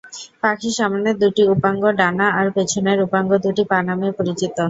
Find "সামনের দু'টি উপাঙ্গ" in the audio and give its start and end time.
0.77-1.83